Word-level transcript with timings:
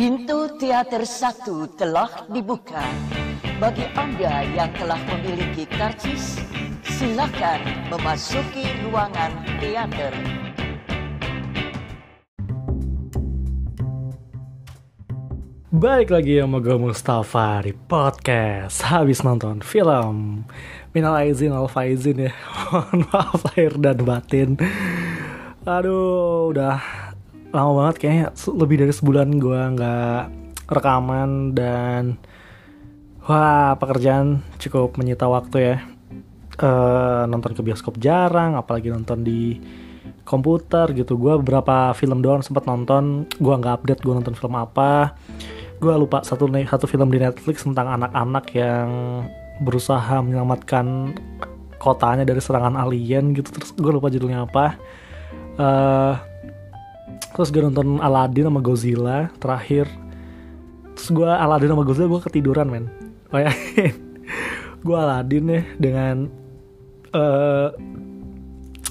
Pintu 0.00 0.48
teater 0.56 1.04
satu 1.04 1.68
telah 1.76 2.24
dibuka. 2.32 2.80
Bagi 3.60 3.84
Anda 3.92 4.48
yang 4.48 4.72
telah 4.72 4.96
memiliki 4.96 5.68
karcis, 5.68 6.40
silakan 6.88 7.60
memasuki 7.92 8.64
ruangan 8.80 9.28
teater. 9.60 10.16
Balik 15.68 16.16
lagi 16.16 16.40
sama 16.40 16.64
gue 16.64 16.80
Mustafa 16.80 17.60
di 17.68 17.76
podcast 17.76 18.80
Habis 18.88 19.20
nonton 19.20 19.60
film 19.60 20.48
Minal 20.96 21.28
Aizin 21.28 21.52
Al 21.52 21.68
Faizin 21.68 22.24
ya 22.24 22.32
Mohon 22.72 23.04
maaf 23.04 23.40
lahir 23.52 23.76
dan 23.76 23.98
batin 24.00 24.56
Aduh 25.68 26.56
udah 26.56 27.09
lama 27.50 27.70
banget 27.84 27.96
kayaknya. 28.02 28.26
Lebih 28.34 28.76
dari 28.86 28.92
sebulan 28.94 29.28
gue 29.38 29.60
nggak 29.76 30.22
rekaman 30.70 31.54
dan 31.54 32.18
Wah 33.30 33.76
pekerjaan 33.76 34.42
cukup 34.56 34.96
menyita 34.96 35.28
waktu 35.28 35.56
ya. 35.60 35.76
Uh, 36.60 37.24
Nonton 37.30 37.56
ke 37.56 37.62
bioskop 37.64 37.96
jarang 37.96 38.52
Apalagi 38.52 38.92
nonton 38.92 39.22
di 39.24 39.60
komputer 40.24 40.90
gitu. 40.96 41.14
Gue 41.20 41.36
beberapa 41.38 41.92
film 41.94 42.24
doang 42.24 42.40
sempat 42.42 42.64
nonton. 42.64 43.28
Gue 43.38 43.54
nggak 43.54 43.84
update 43.84 44.00
gue 44.02 44.14
nonton 44.18 44.34
film 44.34 44.56
apa. 44.56 45.14
Gue 45.78 45.94
lupa 45.94 46.24
satu 46.24 46.48
satu 46.48 46.86
film 46.88 47.08
di 47.12 47.20
Netflix 47.20 47.62
tentang 47.62 47.92
anak-anak 48.00 48.44
yang 48.56 48.88
berusaha 49.60 50.24
menyelamatkan 50.24 51.14
kotanya 51.80 52.24
dari 52.24 52.40
serangan 52.40 52.74
alien 52.76 53.36
gitu. 53.36 53.52
Terus 53.52 53.70
gue 53.76 53.92
lupa 53.92 54.08
judulnya 54.08 54.48
apa. 54.48 54.74
Uh, 55.60 56.14
terus 57.34 57.48
gue 57.50 57.62
nonton 57.62 57.98
Aladdin 58.02 58.46
sama 58.48 58.60
Godzilla 58.62 59.28
terakhir. 59.38 59.86
Terus 60.94 61.08
gue 61.14 61.30
Aladdin 61.30 61.72
sama 61.72 61.84
Godzilla 61.86 62.08
gue 62.10 62.20
ketiduran 62.26 62.68
men. 62.68 62.84
Bayangin. 63.30 63.94
Gue 64.80 64.96
Aladdin 64.96 65.44
ya 65.44 65.62
dengan 65.76 66.24
uh, 67.12 67.68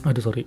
aduh 0.05 0.21
sorry. 0.21 0.45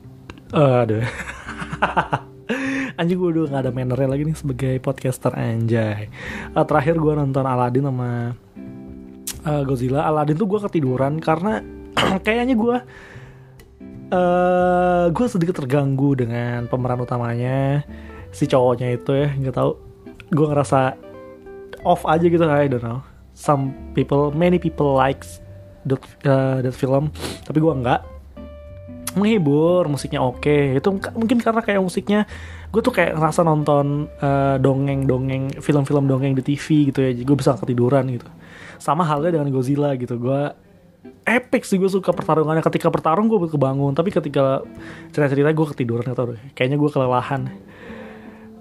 Uh, 0.54 0.86
aduh. 0.86 1.02
Anjing 3.00 3.18
gue 3.18 3.28
udah 3.34 3.50
gak 3.50 3.62
ada 3.66 3.72
mannernya 3.74 4.06
lagi 4.06 4.22
nih 4.22 4.36
sebagai 4.38 4.74
podcaster 4.78 5.34
anjay. 5.34 6.06
Uh, 6.54 6.62
terakhir 6.62 6.94
gue 7.00 7.12
nonton 7.18 7.42
Aladdin 7.42 7.90
sama 7.90 8.38
uh, 9.42 9.62
Godzilla. 9.66 10.06
Aladdin 10.06 10.38
tuh 10.38 10.46
gue 10.46 10.60
ketiduran 10.62 11.18
karena 11.18 11.58
kayaknya 12.24 12.54
gue 12.54 12.76
uh, 14.12 15.04
gue 15.08 15.26
sedikit 15.26 15.58
terganggu 15.64 16.14
dengan 16.14 16.68
pemeran 16.68 17.00
utamanya 17.02 17.82
si 18.30 18.44
cowoknya 18.44 19.00
itu 19.00 19.10
ya 19.16 19.28
nggak 19.32 19.56
tahu. 19.56 19.72
Gue 20.32 20.46
ngerasa 20.52 20.96
off 21.82 22.04
aja 22.04 22.24
gitu 22.24 22.44
I 22.44 22.68
don't 22.68 22.84
know. 22.84 23.00
Some 23.32 23.72
people 23.96 24.30
many 24.30 24.60
people 24.60 24.92
likes 24.92 25.40
that, 25.88 26.00
uh, 26.28 26.60
that 26.60 26.76
film 26.76 27.10
tapi 27.48 27.58
gue 27.58 27.72
nggak. 27.72 28.00
Menghibur 29.12 29.92
musiknya 29.92 30.24
oke. 30.24 30.40
Okay. 30.40 30.80
itu 30.80 30.88
mungkin 31.12 31.36
karena 31.44 31.60
kayak 31.60 31.84
musiknya 31.84 32.24
gue 32.72 32.80
tuh 32.80 32.96
kayak 32.96 33.12
ngerasa 33.12 33.44
nonton 33.44 34.08
uh, 34.24 34.56
dongeng-dongeng 34.56 35.60
film-film 35.60 36.08
dongeng 36.08 36.32
di 36.32 36.40
TV 36.40 36.88
gitu 36.88 37.04
ya 37.04 37.12
gue 37.12 37.36
bisa 37.36 37.52
ketiduran 37.60 38.08
gitu. 38.08 38.24
Sama 38.80 39.04
halnya 39.04 39.36
dengan 39.36 39.52
Godzilla 39.52 39.92
gitu 40.00 40.16
gue 40.16 40.71
epic 41.26 41.62
sih 41.66 41.78
gue 41.78 41.90
suka 41.90 42.10
pertarungannya. 42.14 42.62
Ketika 42.62 42.88
bertarung 42.90 43.26
gue 43.30 43.38
kebangun 43.46 43.94
tapi 43.94 44.10
ketika 44.14 44.62
cerita-cerita 45.10 45.50
gue 45.50 45.66
ketiduran 45.74 46.06
atau 46.10 46.34
kayaknya 46.54 46.78
gue 46.78 46.90
kelelahan. 46.90 47.42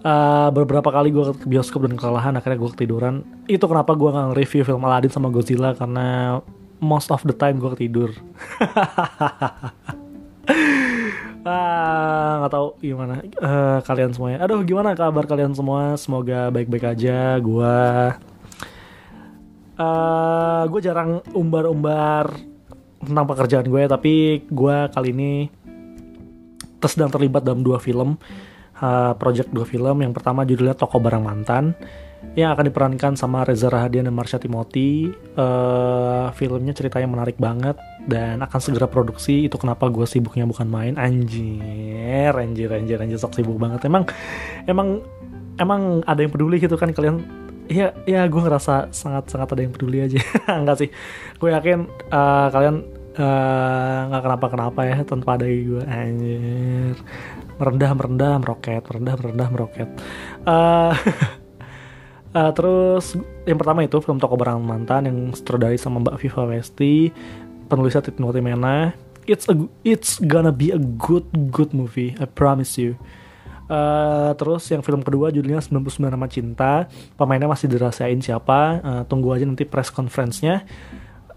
Uh, 0.01 0.49
beberapa 0.49 0.89
kali 0.89 1.13
gue 1.13 1.29
ke 1.37 1.45
bioskop 1.45 1.85
dan 1.85 1.93
kelelahan 1.93 2.33
akhirnya 2.33 2.57
gue 2.57 2.71
ketiduran. 2.73 3.15
Itu 3.45 3.69
kenapa 3.69 3.93
gue 3.93 4.09
nggak 4.09 4.33
review 4.33 4.65
film 4.65 4.81
Aladdin 4.81 5.13
sama 5.13 5.29
Godzilla 5.29 5.77
karena 5.77 6.41
most 6.81 7.13
of 7.13 7.21
the 7.21 7.35
time 7.37 7.61
gue 7.61 7.69
ketidur. 7.77 8.09
Ah 11.41 12.37
nggak 12.37 12.53
tahu 12.53 12.67
gimana. 12.85 13.25
Uh, 13.41 13.81
kalian 13.81 14.13
semuanya. 14.13 14.45
Aduh 14.45 14.61
gimana 14.61 14.93
kabar 14.93 15.25
kalian 15.25 15.57
semua? 15.57 15.97
Semoga 15.97 16.53
baik-baik 16.53 16.85
aja. 16.93 17.33
Gue 17.41 18.13
uh, 19.81 20.63
gue 20.69 20.81
jarang 20.85 21.25
umbar-umbar 21.33 22.29
tentang 23.01 23.25
pekerjaan 23.25 23.65
gue 23.65 23.83
tapi 23.89 24.13
gue 24.45 24.75
kali 24.93 25.09
ini 25.09 25.33
sedang 26.85 27.09
terlibat 27.13 27.45
dalam 27.45 27.61
dua 27.61 27.77
film 27.77 28.17
uh, 28.81 29.13
project 29.17 29.49
dua 29.49 29.65
film 29.65 30.01
yang 30.05 30.13
pertama 30.13 30.45
judulnya 30.45 30.77
Toko 30.77 31.01
Barang 31.01 31.25
Mantan 31.25 31.73
yang 32.37 32.53
akan 32.53 32.69
diperankan 32.69 33.13
sama 33.17 33.43
Reza 33.43 33.67
Rahadian 33.67 34.07
dan 34.07 34.15
Marsha 34.15 34.37
Timothy. 34.37 35.09
Uh, 35.35 36.29
filmnya 36.37 36.71
ceritanya 36.71 37.09
menarik 37.09 37.35
banget 37.41 37.75
dan 38.05 38.39
akan 38.45 38.59
segera 38.61 38.85
produksi. 38.87 39.49
Itu 39.49 39.57
kenapa 39.57 39.89
gue 39.89 40.05
sibuknya 40.05 40.45
bukan 40.45 40.69
main. 40.69 40.95
Anjir, 40.95 42.31
anjir, 42.37 42.69
anjir, 42.71 42.97
anjir, 43.01 43.17
sok 43.17 43.35
sibuk 43.35 43.57
banget. 43.57 43.83
Emang, 43.89 44.05
emang, 44.69 45.01
emang 45.57 46.05
ada 46.05 46.21
yang 46.21 46.31
peduli 46.31 46.61
gitu 46.61 46.77
kan 46.77 46.93
kalian? 46.93 47.40
Iya, 47.71 47.95
ya 48.03 48.27
gue 48.27 48.41
ngerasa 48.43 48.91
sangat-sangat 48.91 49.55
ada 49.55 49.61
yang 49.63 49.71
peduli 49.71 50.03
aja. 50.03 50.19
Enggak 50.59 50.83
sih, 50.83 50.89
gue 51.39 51.49
yakin 51.55 51.87
uh, 52.11 52.47
kalian 52.51 52.83
nggak 54.07 54.21
uh, 54.23 54.25
kenapa-kenapa 54.27 54.79
ya 54.87 54.97
tanpa 55.07 55.39
ada 55.39 55.47
gue. 55.47 55.79
Anjir, 55.87 56.99
merendah, 57.55 57.91
merendah, 57.95 58.33
meroket, 58.43 58.83
merendah, 58.91 59.15
merendah, 59.15 59.47
meroket. 59.47 59.89
Uh, 60.43 60.91
Uh, 62.31 62.47
terus 62.55 63.19
yang 63.43 63.59
pertama 63.59 63.83
itu 63.83 63.99
film 63.99 64.15
Toko 64.15 64.39
Barang 64.39 64.63
Mantan 64.63 65.03
yang 65.03 65.17
sutradari 65.35 65.75
sama 65.75 65.99
Mbak 65.99 66.15
Viva 66.15 66.47
Westi, 66.47 67.11
penulisnya 67.67 68.07
Titi 68.07 68.39
Mena. 68.39 68.95
It's 69.27 69.51
a 69.51 69.55
it's 69.83 70.15
gonna 70.19 70.55
be 70.55 70.71
a 70.71 70.79
good 70.79 71.27
good 71.51 71.75
movie, 71.75 72.15
I 72.19 72.27
promise 72.27 72.79
you. 72.79 72.95
Uh, 73.71 74.35
terus 74.35 74.67
yang 74.67 74.83
film 74.83 74.99
kedua 74.99 75.31
judulnya 75.31 75.63
99 75.63 76.11
Nama 76.11 76.27
Cinta, 76.27 76.73
pemainnya 77.15 77.47
masih 77.47 77.71
dirahasiain 77.71 78.19
siapa, 78.19 78.83
uh, 78.83 79.01
tunggu 79.07 79.31
aja 79.31 79.47
nanti 79.47 79.63
press 79.63 79.87
conference-nya. 79.87 80.67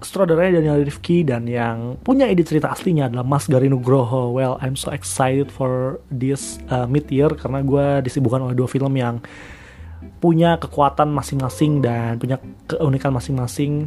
Sutradaranya 0.02 0.58
Daniel 0.58 0.82
Rifki 0.82 1.22
dan 1.22 1.46
yang 1.46 1.94
punya 2.02 2.26
ide 2.26 2.42
cerita 2.42 2.74
aslinya 2.74 3.06
adalah 3.06 3.22
Mas 3.22 3.46
Gari 3.46 3.70
Nugroho. 3.70 4.34
Well, 4.34 4.58
I'm 4.58 4.74
so 4.74 4.90
excited 4.90 5.54
for 5.54 6.02
this 6.10 6.58
uh, 6.74 6.90
mid 6.90 7.06
year 7.06 7.30
karena 7.38 7.62
gue 7.62 8.02
disibukkan 8.02 8.50
oleh 8.50 8.58
dua 8.58 8.66
film 8.66 8.90
yang 8.98 9.22
punya 10.18 10.58
kekuatan 10.58 11.14
masing-masing 11.14 11.86
dan 11.86 12.18
punya 12.18 12.42
keunikan 12.66 13.14
masing-masing. 13.14 13.86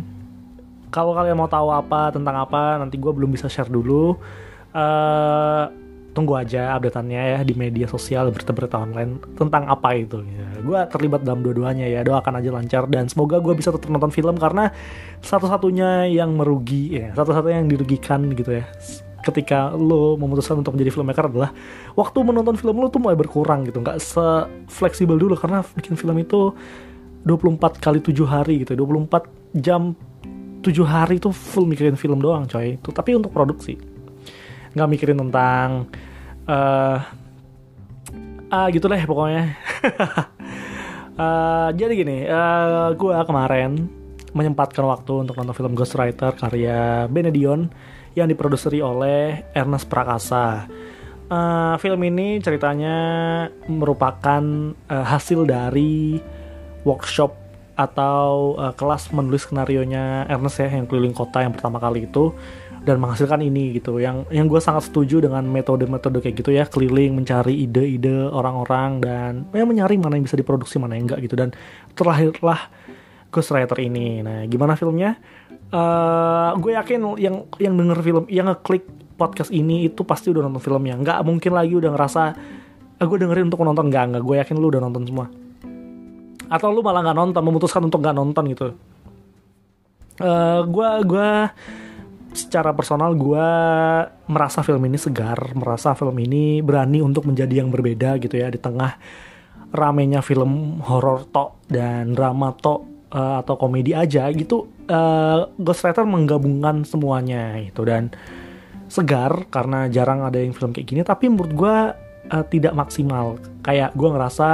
Kalau 0.87 1.11
kalian 1.11 1.35
mau 1.35 1.51
tahu 1.51 1.67
apa 1.67 2.15
tentang 2.15 2.47
apa, 2.47 2.79
nanti 2.79 2.95
gue 2.95 3.11
belum 3.11 3.27
bisa 3.27 3.51
share 3.51 3.67
dulu. 3.67 4.15
Uh, 4.71 5.86
tunggu 6.17 6.33
aja 6.33 6.73
updateannya 6.73 7.21
ya 7.37 7.39
di 7.45 7.53
media 7.53 7.85
sosial 7.85 8.33
berita-berita 8.33 8.81
online 8.81 9.21
tentang 9.37 9.69
apa 9.69 9.93
itu. 9.93 10.25
Ya, 10.25 10.49
gue 10.65 10.79
terlibat 10.89 11.21
dalam 11.21 11.45
dua-duanya 11.45 11.85
ya. 11.85 12.01
Doakan 12.01 12.41
aja 12.41 12.49
lancar 12.49 12.83
dan 12.89 13.05
semoga 13.05 13.37
gue 13.37 13.53
bisa 13.53 13.69
tetap 13.69 13.93
nonton 13.93 14.09
film 14.09 14.33
karena 14.41 14.73
satu-satunya 15.21 16.09
yang 16.09 16.33
merugi 16.33 16.97
ya, 16.97 17.13
satu-satunya 17.13 17.61
yang 17.61 17.69
dirugikan 17.69 18.25
gitu 18.33 18.57
ya 18.57 18.65
ketika 19.27 19.75
lo 19.75 20.15
memutuskan 20.15 20.63
untuk 20.63 20.79
menjadi 20.79 20.95
filmmaker 20.95 21.27
adalah 21.27 21.51
waktu 21.99 22.17
menonton 22.23 22.55
film 22.55 22.79
lo 22.79 22.87
tuh 22.87 23.03
mulai 23.03 23.19
berkurang 23.19 23.67
gitu 23.67 23.83
nggak 23.83 23.99
se 23.99 24.47
fleksibel 24.71 25.19
dulu 25.19 25.35
karena 25.35 25.67
bikin 25.75 25.99
film 25.99 26.15
itu 26.15 26.55
24 27.27 27.83
kali 27.83 27.99
7 27.99 28.23
hari 28.23 28.63
gitu 28.63 28.79
24 28.79 29.59
jam 29.59 29.91
7 30.63 30.71
hari 30.87 31.19
itu 31.19 31.29
full 31.35 31.67
mikirin 31.67 31.99
film 31.99 32.23
doang 32.23 32.47
coy 32.47 32.79
itu 32.79 32.89
tapi 32.95 33.19
untuk 33.19 33.35
produksi 33.35 33.75
nggak 34.77 34.89
mikirin 34.95 35.17
tentang 35.27 35.91
uh, 36.47 36.97
ah 38.47 38.67
gitu 38.71 38.87
deh 38.87 39.03
pokoknya 39.03 39.53
uh, 41.19 41.69
jadi 41.79 41.93
gini 41.93 42.17
uh, 42.27 42.95
gue 42.95 43.13
kemarin 43.27 43.91
menyempatkan 44.31 44.85
waktu 44.85 45.27
untuk 45.27 45.35
nonton 45.39 45.55
film 45.55 45.73
Ghostwriter 45.73 46.31
karya 46.37 47.09
Benedion 47.09 47.71
yang 48.17 48.29
diproduseri 48.29 48.81
oleh 48.81 49.45
Ernest 49.53 49.89
Prakasa. 49.89 50.65
Uh, 51.27 51.75
film 51.77 52.01
ini 52.07 52.39
ceritanya 52.39 52.95
merupakan 53.67 54.41
uh, 54.87 55.05
hasil 55.05 55.43
dari 55.43 56.21
workshop 56.87 57.35
atau 57.77 58.55
uh, 58.57 58.73
kelas 58.73 59.11
menulis 59.13 59.45
skenario 59.45 59.83
nya 59.83 60.23
Ernest 60.31 60.63
ya 60.63 60.71
yang 60.71 60.87
keliling 60.87 61.13
kota 61.13 61.43
yang 61.43 61.53
pertama 61.53 61.77
kali 61.77 62.07
itu 62.09 62.31
dan 62.87 63.03
menghasilkan 63.03 63.43
ini 63.43 63.75
gitu. 63.75 63.99
Yang 63.99 64.31
yang 64.31 64.47
gue 64.47 64.63
sangat 64.63 64.87
setuju 64.87 65.19
dengan 65.19 65.43
metode-metode 65.43 66.23
kayak 66.23 66.35
gitu 66.39 66.55
ya. 66.55 66.63
Keliling 66.63 67.19
mencari 67.19 67.67
ide-ide 67.67 68.31
orang-orang 68.31 69.03
dan 69.03 69.31
ya 69.51 69.67
menyaring 69.67 69.99
mana 69.99 70.15
yang 70.15 70.23
bisa 70.23 70.39
diproduksi 70.39 70.79
mana 70.79 70.95
yang 70.95 71.11
enggak 71.11 71.19
gitu. 71.27 71.35
Dan 71.35 71.51
terlahirlah 71.91 72.71
Ghostwriter 73.27 73.75
ini. 73.83 74.23
Nah 74.23 74.47
gimana 74.47 74.79
filmnya? 74.79 75.19
Uh, 75.67 76.55
gue 76.63 76.79
yakin 76.79 77.19
yang 77.19 77.43
yang 77.59 77.75
denger 77.75 77.99
film 77.99 78.23
yang 78.31 78.47
ngeklik 78.47 78.87
podcast 79.19 79.51
ini 79.51 79.91
itu 79.91 80.07
pasti 80.07 80.31
udah 80.31 80.47
nonton 80.47 80.63
filmnya. 80.63 80.95
Nggak 80.95 81.19
mungkin 81.27 81.51
lagi 81.51 81.75
udah 81.75 81.91
ngerasa 81.91 82.21
ah, 82.95 83.05
gue 83.05 83.17
dengerin 83.19 83.51
untuk 83.51 83.67
nonton. 83.67 83.91
Nggak 83.91 84.15
nggak 84.15 84.23
gue 84.23 84.35
yakin 84.39 84.55
lu 84.55 84.71
udah 84.71 84.79
nonton 84.79 85.03
semua. 85.03 85.27
Atau 86.47 86.71
lu 86.71 86.79
malah 86.79 87.03
nggak 87.03 87.17
nonton 87.19 87.41
memutuskan 87.43 87.83
untuk 87.83 87.99
nggak 87.99 88.15
nonton 88.15 88.43
gitu. 88.55 88.67
Uh, 90.17 90.65
gua 90.65 91.05
gua 91.05 91.53
secara 92.37 92.71
personal 92.71 93.17
gue 93.17 93.47
merasa 94.29 94.61
film 94.61 94.85
ini 94.85 95.01
segar 95.01 95.57
merasa 95.57 95.97
film 95.97 96.13
ini 96.21 96.61
berani 96.61 97.01
untuk 97.01 97.25
menjadi 97.25 97.65
yang 97.65 97.73
berbeda 97.73 98.21
gitu 98.21 98.37
ya 98.37 98.53
di 98.53 98.61
tengah 98.61 98.95
ramenya 99.73 100.21
film 100.21 100.79
horor 100.85 101.25
tok 101.27 101.65
dan 101.67 102.13
drama 102.13 102.53
tok 102.53 103.09
uh, 103.11 103.41
atau 103.41 103.57
komedi 103.57 103.97
aja 103.97 104.29
gitu 104.31 104.69
uh, 104.87 105.49
Ghostwriter 105.57 106.05
menggabungkan 106.05 106.85
semuanya 106.85 107.57
itu 107.59 107.81
dan 107.83 108.13
segar 108.87 109.51
karena 109.51 109.91
jarang 109.91 110.23
ada 110.23 110.39
yang 110.39 110.55
film 110.55 110.71
kayak 110.71 110.87
gini 110.87 111.01
tapi 111.03 111.27
menurut 111.27 111.51
gue 111.51 111.75
uh, 112.31 112.45
tidak 112.47 112.73
maksimal. 112.75 113.39
Kayak 113.63 113.95
gue 113.95 114.09
ngerasa 114.09 114.47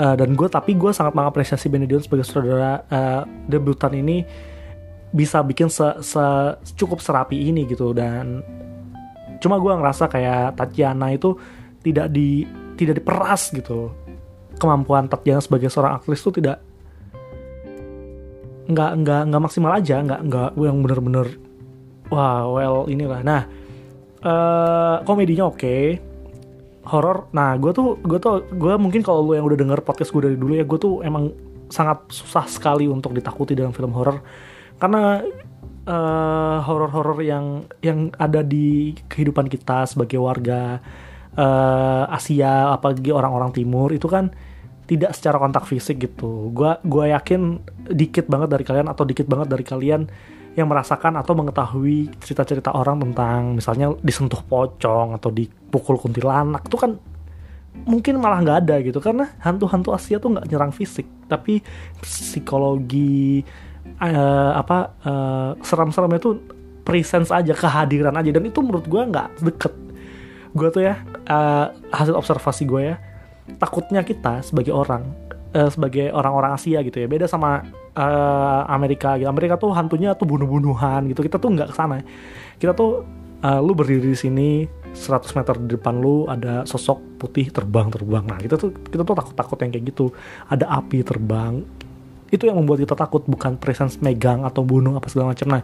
uh, 0.00 0.14
dan 0.16 0.30
gue 0.36 0.48
tapi 0.48 0.76
gue 0.76 0.90
sangat 0.92 1.12
mengapresiasi 1.16 1.68
Benedict 1.68 2.08
sebagai 2.08 2.24
saudara 2.24 2.84
uh, 2.88 3.22
debutan 3.48 3.92
ini 3.96 4.24
bisa 5.12 5.40
bikin 5.40 5.72
se, 5.72 5.84
se 6.04 6.24
cukup 6.76 7.00
serapi 7.00 7.48
ini 7.48 7.64
gitu. 7.64 7.96
Dan 7.96 8.44
cuma 9.40 9.56
gue 9.56 9.72
ngerasa 9.72 10.10
kayak 10.10 10.58
Tatiana 10.58 11.12
itu 11.14 11.36
tidak 11.80 12.12
di 12.12 12.44
tidak 12.76 13.00
diperas 13.02 13.50
gitu. 13.54 13.92
Kemampuan 14.58 15.06
Tatiana 15.06 15.40
sebagai 15.40 15.70
seorang 15.70 15.98
aktris 15.98 16.20
itu 16.20 16.42
tidak 16.42 16.60
nggak 18.68 18.92
nggak 19.00 19.22
nggak 19.32 19.42
maksimal 19.42 19.72
aja. 19.72 20.02
Nggak 20.02 20.20
nggak 20.28 20.50
yang 20.58 20.78
bener-bener 20.84 21.26
wah 22.12 22.48
well 22.48 22.84
inilah. 22.90 23.20
Nah 23.24 23.42
uh, 24.22 24.96
komedinya 25.04 25.48
oke. 25.48 25.58
Okay. 25.58 25.84
horor 26.88 27.28
nah 27.36 27.52
gue 27.60 27.68
tuh 27.76 28.00
gue 28.00 28.16
tuh 28.16 28.48
gue 28.48 28.74
mungkin 28.80 29.04
kalau 29.04 29.20
lu 29.20 29.36
yang 29.36 29.44
udah 29.44 29.60
denger 29.60 29.84
podcast 29.84 30.08
gue 30.08 30.24
dari 30.24 30.40
dulu 30.40 30.56
ya 30.56 30.64
gue 30.64 30.78
tuh 30.80 31.04
emang 31.04 31.28
sangat 31.68 32.08
susah 32.08 32.48
sekali 32.48 32.88
untuk 32.88 33.12
ditakuti 33.12 33.52
dalam 33.52 33.76
film 33.76 33.92
horor 33.92 34.24
karena 34.78 35.22
uh, 35.86 36.58
horor-horor 36.62 37.18
yang 37.22 37.66
yang 37.82 38.14
ada 38.18 38.42
di 38.42 38.94
kehidupan 39.10 39.50
kita 39.50 39.86
sebagai 39.86 40.22
warga 40.22 40.78
uh, 41.34 42.04
Asia 42.10 42.74
apalagi 42.74 43.10
orang-orang 43.10 43.50
timur 43.54 43.90
itu 43.90 44.06
kan 44.06 44.30
tidak 44.88 45.12
secara 45.12 45.36
kontak 45.36 45.68
fisik 45.68 46.00
gitu. 46.00 46.48
Gua 46.56 46.80
gua 46.80 47.12
yakin 47.12 47.60
dikit 47.92 48.24
banget 48.26 48.48
dari 48.48 48.64
kalian 48.64 48.88
atau 48.88 49.04
dikit 49.04 49.28
banget 49.28 49.52
dari 49.52 49.64
kalian 49.66 50.08
yang 50.56 50.66
merasakan 50.66 51.14
atau 51.20 51.38
mengetahui 51.38 52.10
cerita-cerita 52.18 52.74
orang 52.74 52.98
tentang 52.98 53.54
misalnya 53.54 53.94
disentuh 54.02 54.42
pocong 54.42 55.14
atau 55.14 55.30
dipukul 55.30 55.94
kuntilanak 56.00 56.66
itu 56.66 56.74
kan 56.74 56.98
mungkin 57.86 58.18
malah 58.18 58.42
nggak 58.42 58.58
ada 58.66 58.74
gitu 58.82 58.98
karena 58.98 59.30
hantu-hantu 59.38 59.94
Asia 59.94 60.18
tuh 60.18 60.34
nggak 60.34 60.50
nyerang 60.50 60.74
fisik 60.74 61.06
tapi 61.30 61.62
psikologi 62.02 63.46
uh, 64.00 64.52
apa 64.58 64.78
uh, 65.04 65.50
seram-seramnya 65.62 66.20
tuh 66.22 66.40
presence 66.86 67.28
aja 67.28 67.52
kehadiran 67.52 68.14
aja. 68.16 68.30
Dan 68.32 68.48
itu 68.48 68.62
menurut 68.64 68.86
gue 68.86 69.02
nggak 69.02 69.44
deket. 69.44 69.74
Gue 70.56 70.68
tuh 70.72 70.82
ya 70.86 71.02
uh, 71.28 71.74
hasil 71.92 72.16
observasi 72.16 72.64
gue 72.64 72.82
ya 72.94 72.96
takutnya 73.56 74.04
kita 74.04 74.44
sebagai 74.44 74.76
orang 74.76 75.08
uh, 75.56 75.72
sebagai 75.72 76.12
orang-orang 76.12 76.52
Asia 76.52 76.84
gitu 76.84 77.00
ya 77.00 77.08
beda 77.08 77.24
sama 77.24 77.64
uh, 77.96 78.62
Amerika 78.68 79.16
gitu. 79.16 79.28
Amerika 79.28 79.56
tuh 79.56 79.72
hantunya 79.72 80.12
tuh 80.12 80.28
bunuh-bunuhan 80.28 81.08
gitu. 81.08 81.24
Kita 81.24 81.40
tuh 81.40 81.56
nggak 81.56 81.72
ke 81.72 81.74
sana 81.76 82.04
kita 82.58 82.74
tuh 82.74 83.06
uh, 83.40 83.60
lu 83.62 83.72
berdiri 83.72 84.12
di 84.12 84.18
sini 84.18 84.48
100 84.92 85.38
meter 85.38 85.54
di 85.62 85.78
depan 85.78 85.94
lu 86.00 86.26
ada 86.26 86.66
sosok 86.66 87.20
putih 87.22 87.48
terbang-terbang. 87.54 88.24
Nah 88.26 88.38
kita 88.40 88.58
tuh 88.58 88.74
kita 88.74 89.02
tuh 89.06 89.14
takut-takut 89.16 89.56
yang 89.62 89.70
kayak 89.72 89.84
gitu. 89.94 90.06
Ada 90.50 90.66
api 90.68 90.98
terbang 91.06 91.62
itu 92.28 92.44
yang 92.44 92.56
membuat 92.60 92.84
kita 92.84 92.94
takut 92.94 93.24
bukan 93.24 93.56
presence 93.56 94.00
megang 94.04 94.44
atau 94.44 94.60
bunuh 94.64 94.96
apa 94.96 95.08
segala 95.08 95.32
macam. 95.32 95.46
Nah 95.48 95.62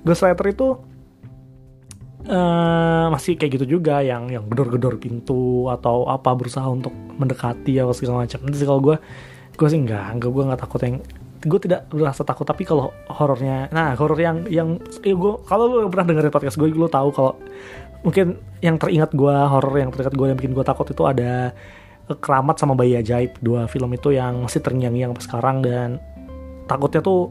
Ghostwriter 0.00 0.46
itu 0.48 0.68
uh, 2.30 3.06
masih 3.12 3.36
kayak 3.36 3.60
gitu 3.60 3.80
juga 3.80 4.00
yang 4.00 4.30
yang 4.30 4.46
gedor-gedor 4.48 4.96
pintu 4.96 5.68
atau 5.68 6.08
apa 6.08 6.32
berusaha 6.32 6.64
untuk 6.70 6.94
mendekati 6.94 7.76
atau 7.82 7.92
segala 7.92 8.24
macam. 8.24 8.38
Nanti 8.46 8.64
kalau 8.64 8.80
gue 8.80 8.96
gue 9.60 9.68
sih 9.68 9.80
enggak 9.80 10.16
enggak 10.16 10.30
gue 10.32 10.42
nggak 10.48 10.60
takut 10.64 10.80
yang 10.80 10.96
gue 11.40 11.60
tidak 11.60 11.88
merasa 11.92 12.20
takut 12.20 12.44
tapi 12.44 12.68
kalau 12.68 12.92
horornya 13.08 13.72
nah 13.72 13.96
horor 13.96 14.16
yang 14.20 14.44
yang 14.48 14.76
ya 15.00 15.16
gue 15.16 15.32
kalau 15.48 15.84
lu 15.84 15.88
pernah 15.88 16.12
dengerin 16.12 16.32
podcast 16.32 16.56
gue 16.60 16.68
lu 16.68 16.88
tahu 16.88 17.08
kalau 17.16 17.32
mungkin 18.04 18.40
yang 18.60 18.76
teringat 18.76 19.12
gue 19.16 19.36
horor 19.48 19.72
yang 19.76 19.88
teringat 19.92 20.12
gue 20.16 20.26
yang 20.28 20.36
bikin 20.36 20.52
gue 20.52 20.64
takut 20.64 20.88
itu 20.88 21.04
ada 21.04 21.56
Keramat 22.18 22.58
sama 22.58 22.74
Bayi 22.74 22.98
Ajaib. 22.98 23.38
Dua 23.38 23.70
film 23.70 23.92
itu 23.94 24.10
yang 24.10 24.42
masih 24.42 24.58
terngiang-ngiang 24.64 25.14
sampai 25.14 25.24
sekarang 25.28 25.56
dan 25.62 25.88
takutnya 26.66 27.04
tuh 27.04 27.30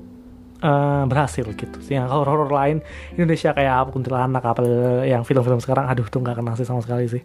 uh, 0.64 1.04
berhasil 1.04 1.44
gitu. 1.44 1.78
Sih 1.84 2.00
yang 2.00 2.08
horor-horor 2.08 2.52
lain 2.52 2.78
Indonesia 3.16 3.52
kayak 3.52 3.74
apa 3.88 3.90
kuntilanak 3.92 4.44
apa 4.44 4.62
yang 5.04 5.28
film-film 5.28 5.60
sekarang 5.60 5.92
aduh 5.92 6.08
tuh 6.08 6.24
nggak 6.24 6.40
kenal 6.40 6.56
sih 6.56 6.68
sama 6.68 6.80
sekali 6.80 7.12
sih. 7.12 7.24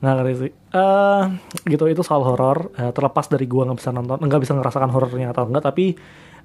Nggak 0.00 0.14
ngerti 0.18 0.34
sih. 0.48 0.52
Uh, 0.72 1.36
gitu 1.68 1.84
itu 1.88 2.00
soal 2.00 2.24
horor. 2.24 2.72
Uh, 2.76 2.92
terlepas 2.96 3.28
dari 3.28 3.44
gua 3.44 3.68
nggak 3.68 3.78
bisa 3.80 3.90
nonton 3.92 4.16
nggak 4.16 4.40
bisa 4.40 4.52
ngerasakan 4.56 4.90
horornya 4.92 5.32
atau 5.32 5.44
enggak 5.48 5.64
tapi 5.68 5.96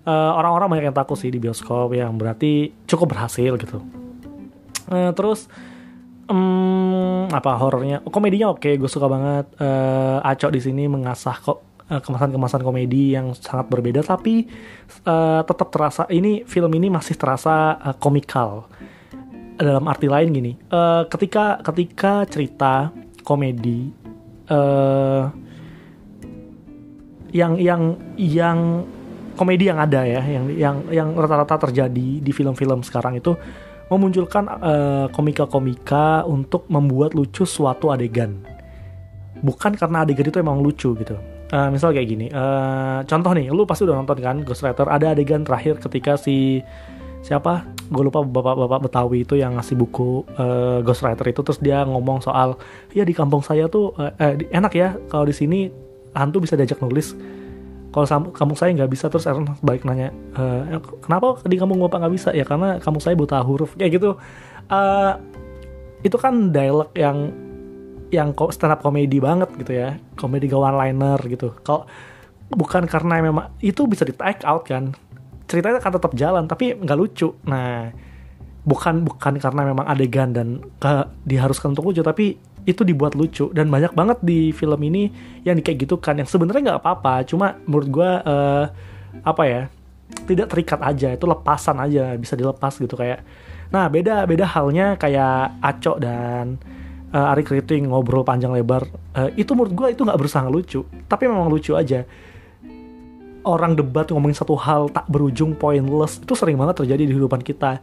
orang 0.07 0.55
orang-orang 0.55 0.69
banyak 0.71 0.85
yang 0.87 0.95
takut 0.95 1.19
sih 1.19 1.27
di 1.27 1.35
bioskop 1.35 1.91
yang 1.91 2.15
berarti 2.15 2.71
cukup 2.87 3.11
berhasil 3.11 3.59
gitu. 3.59 3.83
Uh, 4.87 5.11
terus 5.11 5.51
um, 6.27 7.27
apa 7.31 7.51
horornya? 7.59 8.03
Komedinya 8.07 8.53
oke 8.53 8.67
gue 8.77 8.89
suka 8.91 9.07
banget. 9.07 9.45
Uh, 9.59 10.19
Aco 10.23 10.47
di 10.51 10.61
sini 10.61 10.85
mengasah 10.87 11.35
kok 11.39 11.59
uh, 11.87 12.01
kemasan-kemasan 12.03 12.61
komedi 12.63 13.15
yang 13.15 13.33
sangat 13.35 13.67
berbeda 13.71 14.03
tapi 14.03 14.47
uh, 15.07 15.41
tetap 15.43 15.67
terasa. 15.71 16.05
Ini 16.07 16.43
film 16.47 16.71
ini 16.75 16.87
masih 16.91 17.15
terasa 17.15 17.79
uh, 17.79 17.95
komikal. 17.97 18.67
Dalam 19.57 19.89
arti 19.89 20.05
lain 20.05 20.29
gini 20.29 20.53
uh, 20.69 21.09
ketika 21.09 21.57
ketika 21.65 22.29
cerita 22.29 22.93
komedi 23.25 23.89
uh, 24.53 25.33
yang 27.33 27.57
yang 27.57 27.97
yang 28.21 28.85
komedi 29.33 29.69
yang 29.69 29.81
ada 29.81 30.01
ya 30.05 30.21
yang 30.21 30.45
yang 30.53 30.75
yang 30.93 31.09
rata-rata 31.17 31.69
terjadi 31.69 32.21
di 32.21 32.31
film-film 32.33 32.81
sekarang 32.81 33.17
itu 33.17 33.33
memunculkan 33.87 34.47
komika 34.47 35.47
komika-komika 35.47 36.27
untuk 36.27 36.67
membuat 36.67 37.15
lucu 37.15 37.47
suatu 37.47 37.91
adegan. 37.91 38.43
Bukan 39.39 39.79
karena 39.79 40.03
adegan 40.03 40.27
itu 40.27 40.39
emang 40.39 40.59
lucu 40.59 40.91
gitu. 40.97 41.15
Uh, 41.47 41.71
misal 41.71 41.95
kayak 41.95 42.11
gini, 42.11 42.27
uh, 42.35 43.07
contoh 43.07 43.31
nih, 43.31 43.47
lu 43.47 43.63
pasti 43.63 43.87
udah 43.87 43.95
nonton 43.95 44.19
kan 44.19 44.43
Ghostwriter, 44.43 44.83
ada 44.91 45.15
adegan 45.15 45.47
terakhir 45.47 45.79
ketika 45.79 46.19
si 46.19 46.59
siapa, 47.23 47.63
gue 47.87 48.03
lupa 48.03 48.19
bapak-bapak 48.19 48.91
Betawi 48.91 49.23
itu 49.23 49.39
yang 49.39 49.55
ngasih 49.55 49.79
buku 49.79 50.27
uh, 50.35 50.83
Ghostwriter 50.83 51.23
itu, 51.31 51.39
terus 51.47 51.63
dia 51.63 51.87
ngomong 51.87 52.19
soal, 52.19 52.59
ya 52.91 53.07
di 53.07 53.15
kampung 53.15 53.39
saya 53.47 53.71
tuh 53.71 53.95
uh, 53.95 54.11
eh, 54.19 54.43
enak 54.51 54.73
ya 54.75 54.99
kalau 55.07 55.23
di 55.23 55.31
sini 55.31 55.71
hantu 56.11 56.43
bisa 56.43 56.59
diajak 56.59 56.83
nulis, 56.83 57.15
kalau 57.97 58.29
kamu 58.29 58.53
saya 58.53 58.69
nggak 58.77 58.93
bisa 58.93 59.09
terus 59.09 59.25
Aaron 59.25 59.57
balik 59.65 59.81
nanya 59.81 60.13
e, 60.37 60.77
kenapa 61.01 61.41
di 61.49 61.57
kamu 61.57 61.81
bapak 61.89 62.05
nggak 62.05 62.13
bisa? 62.13 62.29
Ya 62.29 62.45
karena 62.45 62.77
kamu 62.77 63.01
saya 63.01 63.17
buta 63.17 63.41
huruf 63.41 63.73
kayak 63.73 63.97
gitu. 63.97 64.21
Uh, 64.69 65.17
itu 66.05 66.13
kan 66.21 66.53
dialog 66.53 66.93
yang 66.93 67.33
yang 68.13 68.37
stand 68.53 68.69
up 68.69 68.85
komedi 68.85 69.17
banget 69.17 69.49
gitu 69.57 69.73
ya. 69.73 69.97
Komedi 70.13 70.45
one 70.53 70.77
liner 70.77 71.17
gitu. 71.25 71.57
Kalau 71.65 71.89
bukan 72.53 72.85
karena 72.85 73.17
memang 73.17 73.49
itu 73.65 73.89
bisa 73.89 74.05
di 74.05 74.13
take 74.13 74.45
out 74.45 74.69
kan. 74.69 74.93
Ceritanya 75.49 75.81
akan 75.81 75.93
tetap 75.97 76.13
jalan 76.13 76.45
tapi 76.45 76.77
nggak 76.77 76.97
lucu. 77.01 77.33
Nah 77.49 77.89
bukan 78.61 79.09
bukan 79.09 79.41
karena 79.41 79.73
memang 79.73 79.89
adegan 79.89 80.37
dan 80.37 80.61
ke, 80.77 81.07
diharuskan 81.25 81.73
untuk 81.73 81.89
lucu 81.89 82.05
tapi 82.05 82.37
itu 82.67 82.83
dibuat 82.83 83.15
lucu. 83.15 83.47
Dan 83.55 83.71
banyak 83.71 83.95
banget 83.95 84.19
di 84.19 84.51
film 84.51 84.77
ini 84.83 85.07
yang 85.47 85.55
kayak 85.63 85.87
gitu 85.87 85.95
kan 85.97 86.19
yang 86.19 86.27
sebenarnya 86.27 86.75
nggak 86.75 86.79
apa-apa. 86.83 87.23
Cuma 87.23 87.55
menurut 87.63 87.87
gue 87.87 88.11
uh, 88.27 88.65
apa 89.23 89.43
ya 89.47 89.61
tidak 90.27 90.51
terikat 90.51 90.83
aja. 90.83 91.15
Itu 91.15 91.25
lepasan 91.31 91.79
aja 91.79 92.13
bisa 92.19 92.35
dilepas 92.35 92.75
gitu 92.75 92.99
kayak. 92.99 93.23
Nah 93.71 93.87
beda 93.87 94.27
beda 94.27 94.43
halnya 94.43 94.99
kayak 94.99 95.63
Aco 95.63 95.95
dan 95.95 96.59
uh, 97.15 97.31
Ari 97.31 97.47
Kriting 97.47 97.87
ngobrol 97.87 98.27
panjang 98.27 98.51
lebar. 98.51 98.83
Uh, 99.15 99.31
itu 99.39 99.55
menurut 99.55 99.71
gue 99.71 99.87
itu 99.95 100.03
nggak 100.03 100.19
berusaha 100.19 100.45
lucu. 100.51 100.83
Tapi 101.07 101.23
memang 101.31 101.47
lucu 101.47 101.71
aja. 101.71 102.03
Orang 103.47 103.79
debat 103.79 104.03
ngomongin 104.11 104.35
satu 104.35 104.59
hal 104.59 104.91
tak 104.91 105.07
berujung 105.07 105.55
pointless 105.55 106.19
itu 106.19 106.35
sering 106.35 106.59
banget 106.59 106.83
terjadi 106.83 107.07
di 107.07 107.15
kehidupan 107.15 107.39
kita. 107.39 107.79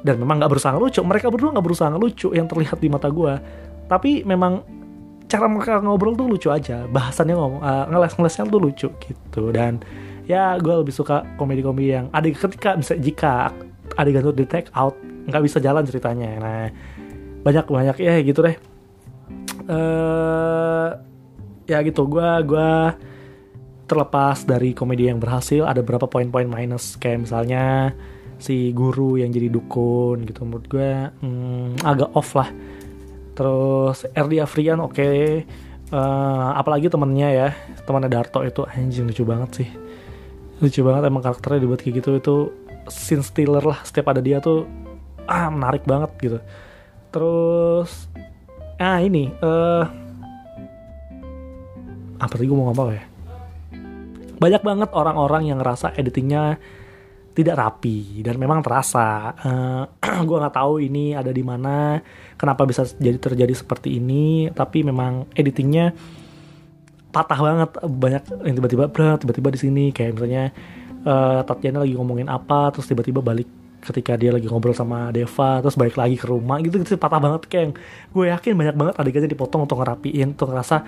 Dan 0.00 0.16
memang 0.16 0.40
nggak 0.40 0.56
berusaha 0.56 0.72
lucu. 0.80 1.04
Mereka 1.04 1.28
berdua 1.28 1.52
nggak 1.52 1.66
berusaha 1.68 1.92
lucu 1.92 2.32
yang 2.32 2.48
terlihat 2.48 2.80
di 2.80 2.88
mata 2.88 3.12
gue 3.12 3.36
tapi 3.86 4.26
memang 4.26 4.62
cara 5.26 5.46
mereka 5.50 5.82
ngobrol 5.82 6.14
tuh 6.14 6.26
lucu 6.30 6.48
aja. 6.50 6.86
Bahasannya 6.86 7.34
ngomong 7.34 7.62
uh, 7.62 7.84
ngeles-ngelesnya 7.90 8.44
tuh 8.46 8.60
lucu 8.62 8.88
gitu. 9.02 9.42
Dan 9.50 9.82
ya 10.26 10.58
gue 10.58 10.74
lebih 10.74 10.94
suka 10.94 11.26
komedi-komedi 11.38 11.94
yang 11.94 12.06
ada 12.10 12.26
ketika 12.26 12.74
bisa 12.78 12.94
jika 12.98 13.54
adegan 13.94 14.26
itu 14.26 14.34
di 14.34 14.46
take 14.46 14.70
out 14.74 14.94
nggak 15.26 15.42
bisa 15.42 15.58
jalan 15.58 15.82
ceritanya. 15.86 16.30
Nah 16.38 16.66
banyak 17.42 17.66
banyak 17.66 17.96
ya 18.02 18.14
gitu 18.22 18.40
deh. 18.42 18.56
Uh, 19.66 20.94
ya 21.66 21.82
gitu 21.82 22.06
gue 22.06 22.30
gue 22.46 22.70
terlepas 23.86 24.42
dari 24.46 24.74
komedi 24.74 25.10
yang 25.10 25.22
berhasil 25.22 25.62
ada 25.66 25.82
beberapa 25.82 26.06
poin-poin 26.06 26.46
minus. 26.46 26.98
Kayak 26.98 27.26
misalnya 27.30 27.94
si 28.38 28.70
guru 28.70 29.18
yang 29.18 29.34
jadi 29.34 29.50
dukun 29.50 30.22
gitu. 30.26 30.42
Menurut 30.46 30.66
gue 30.70 30.90
hmm, 31.22 31.82
agak 31.82 32.10
off 32.14 32.34
lah 32.38 32.50
terus 33.36 34.08
Erdi 34.16 34.40
Afrian 34.40 34.80
oke. 34.80 34.96
Okay. 34.96 35.44
uh, 35.92 36.56
apalagi 36.56 36.88
temennya 36.88 37.28
ya 37.30 37.48
temannya 37.84 38.10
Darto 38.10 38.40
itu 38.42 38.64
anjing 38.64 39.06
lucu 39.06 39.22
banget 39.22 39.50
sih. 39.62 39.68
Lucu 40.58 40.80
banget 40.80 41.12
emang 41.12 41.22
karakternya 41.22 41.62
dibuat 41.68 41.84
kayak 41.84 42.00
gitu 42.00 42.10
itu 42.16 42.36
scene 42.88 43.22
stealer 43.22 43.62
lah 43.62 43.78
setiap 43.84 44.10
ada 44.10 44.24
dia 44.24 44.40
tuh 44.40 44.64
ah 45.28 45.52
menarik 45.52 45.84
banget 45.84 46.10
gitu. 46.18 46.38
Terus 47.12 48.08
ah 48.80 48.98
ini 49.04 49.30
uh, 49.44 49.84
apa 52.16 52.32
tadi 52.32 52.48
gue 52.48 52.56
mau 52.56 52.72
ngomong 52.72 52.88
ya? 52.96 53.04
Banyak 54.36 54.62
banget 54.64 54.90
orang-orang 54.92 55.48
yang 55.48 55.60
ngerasa 55.60 55.96
editingnya 55.96 56.56
tidak 57.36 57.60
rapi 57.60 58.24
dan 58.24 58.40
memang 58.40 58.64
terasa. 58.64 59.36
Uh, 59.36 59.84
eh, 60.00 60.24
gue 60.28 60.36
nggak 60.40 60.56
tahu 60.56 60.80
ini 60.80 61.12
ada 61.12 61.28
di 61.28 61.44
mana, 61.44 62.00
kenapa 62.40 62.64
bisa 62.64 62.88
jadi 62.96 63.20
terjadi 63.20 63.52
seperti 63.52 64.00
ini. 64.00 64.48
Tapi 64.48 64.80
memang 64.80 65.28
editingnya 65.36 65.92
patah 67.12 67.36
banget, 67.36 67.70
banyak 67.84 68.22
yang 68.48 68.56
tiba-tiba 68.56 68.84
tiba-tiba 69.20 69.48
di 69.52 69.60
sini 69.60 69.84
kayak 69.92 70.16
misalnya 70.16 70.44
uh, 71.04 71.44
Tatiana 71.44 71.84
lagi 71.84 71.92
ngomongin 71.92 72.32
apa, 72.32 72.72
terus 72.72 72.88
tiba-tiba 72.88 73.20
balik 73.20 73.48
ketika 73.84 74.18
dia 74.18 74.34
lagi 74.34 74.50
ngobrol 74.50 74.74
sama 74.74 75.14
Deva 75.14 75.62
terus 75.62 75.78
balik 75.78 75.94
lagi 75.94 76.18
ke 76.18 76.26
rumah 76.26 76.58
gitu 76.58 76.82
gitu 76.82 76.98
patah 76.98 77.22
banget 77.22 77.46
kayak 77.46 77.78
gue 78.10 78.24
yakin 78.26 78.58
banyak 78.58 78.74
banget 78.74 78.94
adegannya 78.98 79.30
dipotong 79.30 79.62
untuk 79.62 79.78
ngerapiin 79.78 80.34
untuk 80.34 80.50
ngerasa 80.50 80.82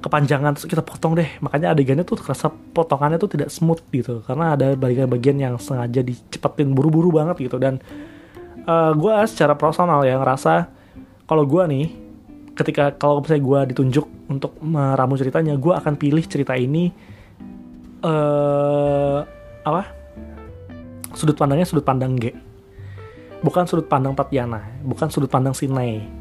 kepanjangan 0.00 0.56
terus 0.56 0.66
kita 0.66 0.80
potong 0.80 1.14
deh. 1.16 1.28
Makanya 1.44 1.76
adegannya 1.76 2.02
tuh 2.02 2.18
terasa 2.18 2.48
potongannya 2.48 3.20
tuh 3.20 3.30
tidak 3.36 3.48
smooth 3.52 3.80
gitu. 3.92 4.24
Karena 4.24 4.56
ada 4.56 4.72
bagian-bagian 4.74 5.36
yang 5.36 5.54
sengaja 5.60 6.00
dicepetin 6.00 6.72
buru-buru 6.72 7.12
banget 7.12 7.36
gitu. 7.46 7.60
Dan 7.60 7.78
uh, 8.64 8.90
eh, 8.90 8.92
gue 8.96 9.14
secara 9.28 9.54
personal 9.54 10.02
ya 10.02 10.16
ngerasa 10.16 10.66
kalau 11.28 11.44
gue 11.46 11.62
nih 11.68 11.86
ketika 12.56 12.92
kalau 12.96 13.22
misalnya 13.22 13.44
gue 13.44 13.60
ditunjuk 13.72 14.06
untuk 14.28 14.52
meramu 14.60 15.16
ceritanya 15.16 15.54
gue 15.56 15.72
akan 15.72 15.94
pilih 15.96 16.24
cerita 16.26 16.56
ini 16.56 16.90
uh, 18.02 19.22
apa? 19.64 19.82
Sudut 21.14 21.36
pandangnya 21.36 21.68
sudut 21.68 21.84
pandang 21.84 22.16
G. 22.16 22.32
Bukan 23.40 23.64
sudut 23.64 23.88
pandang 23.88 24.12
Tatiana 24.12 24.60
bukan 24.84 25.08
sudut 25.08 25.32
pandang 25.32 25.56
Sinai 25.56 26.20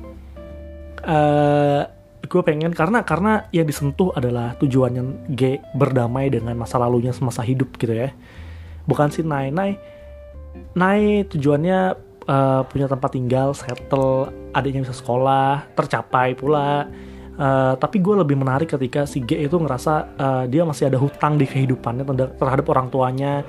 uh, 1.04 1.84
gue 2.26 2.42
pengen 2.44 2.76
karena 2.76 3.02
karena 3.08 3.48
yang 3.56 3.64
disentuh 3.64 4.12
adalah 4.12 4.54
tujuannya 4.60 5.32
G 5.34 5.64
berdamai 5.74 6.28
dengan 6.28 6.54
masa 6.60 6.76
lalunya 6.76 7.16
semasa 7.16 7.42
hidup 7.42 7.80
gitu 7.80 7.96
ya. 7.96 8.12
Bukan 8.84 9.08
si 9.14 9.24
Nai. 9.24 9.50
Nai 9.50 9.80
Nai 10.76 11.24
tujuannya 11.26 11.80
uh, 12.28 12.62
punya 12.68 12.86
tempat 12.86 13.10
tinggal 13.16 13.56
settle 13.56 14.30
adiknya 14.54 14.86
bisa 14.86 14.96
sekolah 14.98 15.66
tercapai 15.74 16.36
pula. 16.38 16.86
Uh, 17.40 17.80
tapi 17.80 18.04
gue 18.04 18.20
lebih 18.20 18.36
menarik 18.36 18.68
ketika 18.68 19.08
si 19.08 19.24
G 19.24 19.48
itu 19.48 19.56
ngerasa 19.56 19.94
uh, 20.20 20.44
dia 20.52 20.68
masih 20.68 20.92
ada 20.92 21.00
hutang 21.00 21.40
di 21.40 21.48
kehidupannya 21.48 22.04
terhadap 22.36 22.68
orang 22.68 22.92
tuanya 22.92 23.48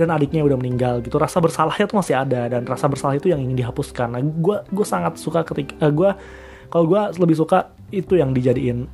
dan 0.00 0.08
adiknya 0.08 0.40
udah 0.40 0.56
meninggal 0.56 1.04
gitu. 1.04 1.20
Rasa 1.20 1.36
bersalahnya 1.44 1.84
tuh 1.84 2.00
masih 2.00 2.16
ada 2.16 2.48
dan 2.48 2.64
rasa 2.64 2.88
bersalah 2.88 3.12
itu 3.12 3.28
yang 3.28 3.44
ingin 3.44 3.60
dihapuskan. 3.60 4.08
Nah 4.16 4.24
gue 4.24 4.56
gue 4.72 4.86
sangat 4.88 5.20
suka 5.20 5.44
ketika 5.44 5.76
uh, 5.84 5.92
gue 5.92 6.10
kalau 6.72 6.84
gue 6.88 7.02
lebih 7.20 7.36
suka 7.36 7.75
itu 7.94 8.18
yang 8.18 8.34
dijadiin 8.34 8.86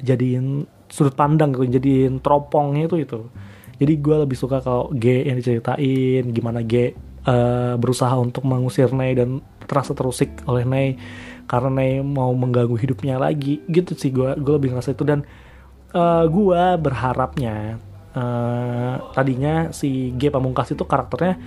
jadiin 0.00 0.64
sudut 0.90 1.14
pandang 1.14 1.54
gitu 1.54 1.78
jadiin 1.78 2.18
teropongnya 2.20 2.90
itu 2.90 2.96
itu. 3.04 3.20
Jadi 3.80 3.92
gue 3.96 4.16
lebih 4.26 4.36
suka 4.36 4.60
kalau 4.60 4.92
G 4.92 5.24
yang 5.24 5.40
diceritain 5.40 6.28
gimana 6.36 6.60
G 6.60 6.92
uh, 7.24 7.80
berusaha 7.80 8.12
untuk 8.20 8.44
mengusir 8.44 8.92
Nei 8.92 9.16
dan 9.16 9.40
terasa 9.64 9.96
terusik 9.96 10.44
oleh 10.44 10.68
Nei 10.68 10.88
karena 11.48 11.70
Nei 11.80 12.04
mau 12.04 12.34
mengganggu 12.36 12.76
hidupnya 12.76 13.16
lagi 13.16 13.64
gitu 13.72 13.96
sih 13.96 14.12
gue 14.12 14.36
gue 14.36 14.54
lebih 14.60 14.76
ngerasa 14.76 14.92
itu. 14.92 15.04
Dan 15.06 15.24
uh, 15.96 15.96
eh, 15.96 16.24
gue 16.28 16.62
berharapnya 16.76 17.80
uh, 18.12 18.94
tadinya 19.16 19.72
si 19.72 20.12
G 20.18 20.28
Pamungkas 20.28 20.76
itu 20.76 20.84
karakternya 20.84 21.40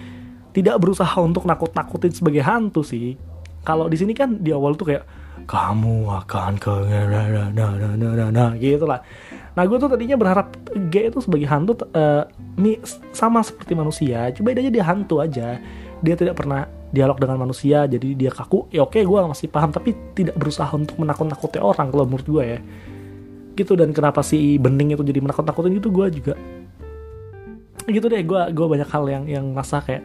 tidak 0.54 0.78
berusaha 0.78 1.18
untuk 1.22 1.46
nakut-nakutin 1.46 2.14
sebagai 2.14 2.42
hantu 2.46 2.82
sih. 2.82 3.18
Kalau 3.62 3.88
di 3.88 3.98
sini 3.98 4.18
kan 4.18 4.42
di 4.42 4.50
awal 4.50 4.74
tuh 4.74 4.90
kayak 4.90 5.23
kamu 5.44 6.08
akan 6.24 6.56
ke 6.56 6.74
gitu 8.58 8.86
lah 8.88 9.04
nah 9.54 9.64
gue 9.70 9.78
tuh 9.78 9.90
tadinya 9.92 10.18
berharap 10.18 10.56
G 10.90 11.14
itu 11.14 11.22
sebagai 11.22 11.46
hantu 11.46 11.78
uh, 11.94 12.26
sama 13.14 13.46
seperti 13.46 13.78
manusia 13.78 14.34
coba 14.34 14.54
aja 14.58 14.72
dia 14.74 14.86
hantu 14.86 15.16
aja. 15.20 15.48
Dia 16.04 16.16
tidak 16.20 16.36
pernah 16.36 16.68
dialog 16.94 17.18
dengan 17.18 17.48
manusia 17.48 17.90
jadi 17.90 18.14
dia 18.14 18.32
kaku. 18.34 18.70
Ya 18.70 18.84
oke 18.84 19.00
gue 19.00 19.20
masih 19.26 19.48
paham 19.50 19.74
tapi 19.74 19.96
tidak 20.14 20.36
berusaha 20.36 20.70
untuk 20.76 21.00
menakut-nakuti 21.00 21.58
orang 21.62 21.90
kalau 21.90 22.06
menurut 22.06 22.28
gue 22.28 22.44
ya. 22.58 22.60
Gitu 23.54 23.74
dan 23.78 23.94
kenapa 23.94 24.26
si 24.26 24.58
bening 24.58 24.98
itu 24.98 25.04
jadi 25.06 25.20
menakut-nakutin 25.24 25.74
itu 25.78 25.90
gue 25.90 26.08
juga. 26.12 26.34
Gitu 27.88 28.06
deh 28.06 28.22
gue 28.26 28.42
gue 28.52 28.66
banyak 28.68 28.90
hal 28.90 29.04
yang 29.08 29.24
yang 29.30 29.46
rasa 29.56 29.80
kayak 29.80 30.04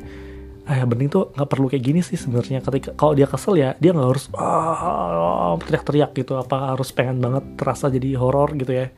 ayah 0.68 0.84
bening 0.84 1.08
tuh 1.08 1.32
nggak 1.32 1.48
perlu 1.48 1.66
kayak 1.72 1.84
gini 1.84 2.00
sih 2.04 2.20
sebenarnya. 2.20 2.60
Ketika 2.60 2.92
kalau 2.94 3.16
dia 3.16 3.24
kesel 3.24 3.56
ya 3.56 3.72
dia 3.80 3.96
nggak 3.96 4.08
harus 4.08 4.24
oh, 4.36 5.56
teriak-teriak 5.64 6.10
gitu. 6.12 6.36
Apa 6.36 6.76
harus 6.76 6.92
pengen 6.92 7.18
banget 7.24 7.44
terasa 7.56 7.88
jadi 7.88 8.14
horor 8.20 8.52
gitu 8.54 8.72
ya. 8.76 8.92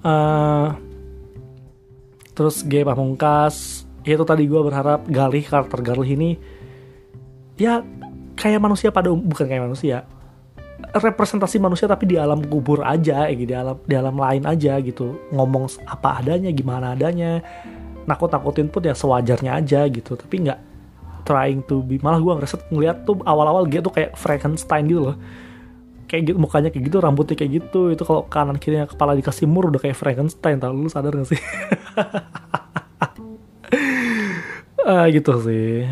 Uh, 0.00 0.72
terus 2.32 2.62
G 2.64 2.86
Pamungkas 2.86 3.84
itu 4.06 4.24
tadi 4.24 4.46
gue 4.46 4.60
berharap 4.62 5.04
Galih 5.10 5.42
karakter 5.44 5.82
Galih 5.82 6.08
ini 6.08 6.30
ya 7.58 7.82
kayak 8.38 8.62
manusia 8.62 8.94
pada 8.94 9.10
um, 9.10 9.18
bukan 9.18 9.50
kayak 9.50 9.66
manusia 9.66 10.06
representasi 10.78 11.58
manusia 11.58 11.90
tapi 11.90 12.06
di 12.06 12.16
alam 12.16 12.38
kubur 12.46 12.86
aja 12.86 13.26
gitu 13.34 13.50
di 13.50 13.56
alam 13.58 13.76
di 13.82 13.94
alam 13.98 14.16
lain 14.16 14.46
aja 14.46 14.78
gitu. 14.80 15.18
Ngomong 15.34 15.84
apa 15.84 16.22
adanya 16.22 16.48
gimana 16.54 16.94
adanya 16.94 17.42
nakut 18.08 18.32
nakutin 18.32 18.72
pun 18.72 18.86
ya 18.86 18.94
sewajarnya 18.94 19.58
aja 19.58 19.84
gitu. 19.90 20.14
Tapi 20.16 20.48
nggak 20.48 20.67
trying 21.28 21.60
to 21.68 21.84
be 21.84 22.00
malah 22.00 22.16
gue 22.24 22.32
ngerasa 22.40 22.72
ngeliat 22.72 23.04
tuh 23.04 23.20
awal-awal 23.28 23.68
dia 23.68 23.84
tuh 23.84 23.92
kayak 23.92 24.16
Frankenstein 24.16 24.88
gitu 24.88 25.12
loh. 25.12 25.16
Kayak 26.08 26.32
gitu 26.32 26.38
mukanya 26.40 26.72
kayak 26.72 26.88
gitu 26.88 27.04
rambutnya 27.04 27.36
kayak 27.36 27.52
gitu 27.60 27.92
itu 27.92 28.00
kalau 28.08 28.24
kanan 28.32 28.56
kirinya 28.56 28.88
kepala 28.88 29.12
dikasih 29.12 29.44
mur 29.44 29.68
udah 29.68 29.76
kayak 29.76 29.92
Frankenstein 29.92 30.56
tau 30.56 30.72
lu 30.72 30.88
sadar 30.88 31.12
gak 31.12 31.28
sih? 31.28 31.40
Uh, 34.88 35.04
gitu 35.14 35.36
sih. 35.44 35.84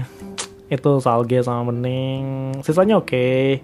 Itu 0.72 1.04
salge 1.04 1.44
sama 1.44 1.68
bening 1.68 2.56
sisanya 2.64 2.96
oke 2.96 3.12
okay. 3.12 3.60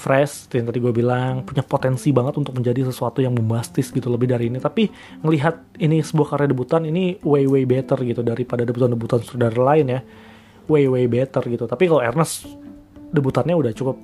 fresh 0.00 0.48
yang 0.56 0.64
tadi 0.72 0.80
gue 0.80 0.96
bilang 0.96 1.44
punya 1.44 1.60
potensi 1.60 2.08
banget 2.08 2.40
untuk 2.40 2.56
menjadi 2.56 2.88
sesuatu 2.88 3.20
yang 3.20 3.36
bombastis 3.36 3.92
gitu 3.92 4.08
lebih 4.08 4.32
dari 4.32 4.48
ini. 4.48 4.56
Tapi 4.56 4.88
ngelihat 5.20 5.76
ini 5.84 6.00
sebuah 6.00 6.32
karya 6.32 6.48
debutan 6.48 6.88
ini 6.88 7.20
way 7.20 7.44
way 7.44 7.68
better 7.68 8.00
gitu 8.08 8.24
daripada 8.24 8.64
debutan-debutan 8.64 9.20
saudara 9.20 9.76
lain 9.76 10.00
ya 10.00 10.00
way 10.70 10.86
way 10.86 11.10
better 11.10 11.42
gitu. 11.42 11.66
Tapi 11.66 11.90
kalau 11.90 11.98
Ernest 11.98 12.46
debutannya 13.10 13.58
udah 13.58 13.74
cukup 13.74 13.98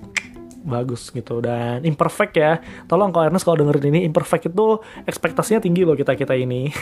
bagus 0.67 1.15
gitu. 1.15 1.39
Dan 1.39 1.87
imperfect 1.87 2.35
ya. 2.35 2.59
Tolong 2.91 3.15
kalau 3.15 3.31
Ernest 3.31 3.47
kalau 3.47 3.63
dengerin 3.63 3.95
ini 3.95 4.01
imperfect 4.05 4.51
itu 4.51 4.83
ekspektasinya 5.07 5.63
tinggi 5.63 5.87
loh 5.87 5.95
kita 5.95 6.19
kita 6.19 6.35
ini. 6.35 6.69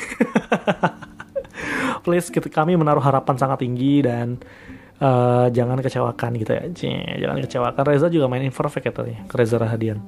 Please 2.04 2.32
kita, 2.32 2.48
kami 2.48 2.76
menaruh 2.76 3.00
harapan 3.00 3.36
sangat 3.36 3.64
tinggi 3.64 4.04
dan 4.04 4.40
uh, 5.00 5.48
jangan 5.52 5.80
kecewakan 5.84 6.30
gitu 6.40 6.52
ya. 6.52 6.62
Cie, 6.72 7.20
jangan 7.20 7.36
kecewakan. 7.44 7.82
Reza 7.84 8.08
juga 8.08 8.26
main 8.26 8.44
imperfect 8.44 8.84
ya 8.88 8.92
tadi 8.92 9.14
Reza 9.30 9.56
Rahadian. 9.60 10.00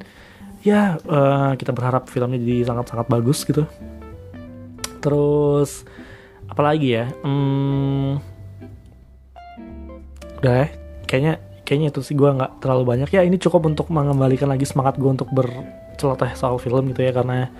Ya 0.64 0.98
uh, 1.06 1.52
kita 1.54 1.70
berharap 1.70 2.10
filmnya 2.10 2.40
jadi 2.40 2.72
sangat-sangat 2.72 3.06
bagus 3.06 3.44
gitu. 3.44 3.68
Terus 5.04 5.86
apalagi 6.50 6.98
ya? 6.98 7.12
Hmm, 7.22 8.18
udah 10.40 10.54
ya 10.64 10.66
kayaknya 11.06 11.34
kayaknya 11.66 11.88
itu 11.90 12.00
sih 12.02 12.14
gue 12.14 12.30
nggak 12.30 12.62
terlalu 12.62 12.84
banyak. 12.86 13.08
Ya 13.10 13.26
ini 13.26 13.36
cukup 13.42 13.66
untuk 13.66 13.90
mengembalikan 13.90 14.46
lagi 14.46 14.62
semangat 14.62 14.96
gue 14.96 15.10
untuk 15.10 15.26
berceloteh 15.34 16.32
soal 16.38 16.62
film 16.62 16.94
gitu 16.94 17.02
ya 17.02 17.10
karena 17.10 17.50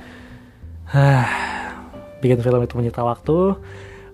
uh, 0.94 1.26
bikin 2.22 2.38
film 2.38 2.62
itu 2.62 2.74
menyita 2.78 3.02
waktu. 3.02 3.58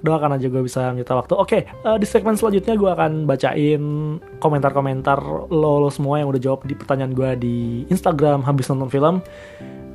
Doakan 0.02 0.34
aja 0.34 0.46
gue 0.50 0.62
bisa 0.64 0.90
menyita 0.90 1.14
waktu. 1.14 1.32
Oke 1.36 1.46
okay, 1.46 1.62
uh, 1.84 2.00
di 2.00 2.08
segmen 2.08 2.34
selanjutnya 2.34 2.74
gue 2.74 2.90
akan 2.90 3.28
bacain 3.28 3.82
komentar-komentar 4.40 5.20
lo, 5.52 5.72
lo 5.78 5.90
semua 5.92 6.18
yang 6.18 6.32
udah 6.32 6.40
jawab 6.42 6.64
di 6.64 6.74
pertanyaan 6.74 7.12
gue 7.12 7.30
di 7.38 7.56
Instagram 7.92 8.42
habis 8.48 8.66
nonton 8.72 8.88
film. 8.88 9.14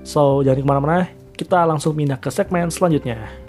So 0.08 0.46
jangan 0.46 0.62
ke 0.62 0.68
mana-mana 0.70 1.10
kita 1.36 1.66
langsung 1.68 1.98
pindah 1.98 2.18
ke 2.18 2.32
segmen 2.32 2.72
selanjutnya 2.72 3.47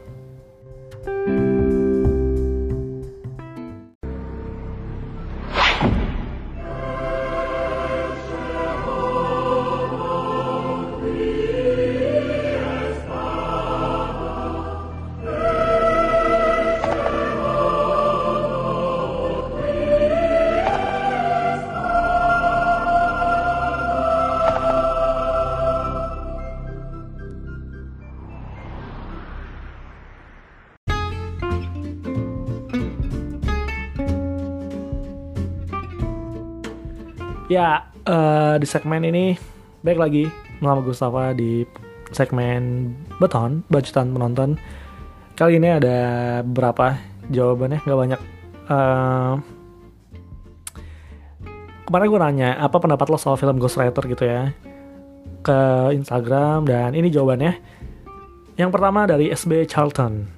Ya, 37.48 37.88
uh, 38.04 38.60
di 38.60 38.68
segmen 38.68 39.00
ini 39.08 39.32
baik 39.80 39.96
lagi 39.96 40.28
nama 40.60 40.84
Gustafa 40.84 41.32
di 41.32 41.64
segmen 42.12 42.92
beton 43.16 43.64
bacutan 43.72 44.12
penonton. 44.12 44.60
Kali 45.32 45.56
ini 45.56 45.72
ada 45.72 45.98
berapa 46.44 47.00
jawabannya 47.32 47.80
nggak 47.88 48.00
banyak. 48.04 48.20
Uh, 48.68 49.40
kemarin 51.88 52.12
gue 52.12 52.20
nanya 52.20 52.50
apa 52.60 52.76
pendapat 52.76 53.08
lo 53.08 53.16
soal 53.16 53.40
film 53.40 53.56
Ghost 53.56 53.80
Rider 53.80 54.04
gitu 54.12 54.28
ya 54.28 54.52
ke 55.40 55.58
Instagram 55.96 56.68
dan 56.68 56.92
ini 56.92 57.08
jawabannya. 57.08 57.56
Yang 58.60 58.70
pertama 58.76 59.08
dari 59.08 59.32
SB 59.32 59.64
Charlton. 59.64 60.28